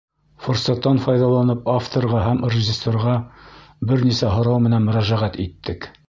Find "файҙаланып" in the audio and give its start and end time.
1.01-1.67